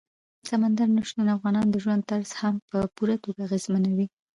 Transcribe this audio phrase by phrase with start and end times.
[0.49, 4.07] سمندر نه شتون د افغانانو د ژوند طرز هم په پوره توګه اغېزمنوي.